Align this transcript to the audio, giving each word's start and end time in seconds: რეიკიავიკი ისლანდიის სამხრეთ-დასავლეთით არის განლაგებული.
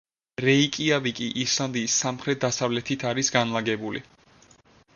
რეიკიავიკი 0.43 1.27
ისლანდიის 1.43 1.97
სამხრეთ-დასავლეთით 2.05 3.07
არის 3.13 3.31
განლაგებული. 3.39 4.03